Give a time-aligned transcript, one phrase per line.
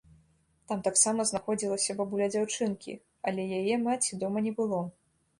[0.69, 2.95] Там таксама знаходзілася бабуля дзяўчынкі,
[3.33, 4.81] але яе маці дома не было.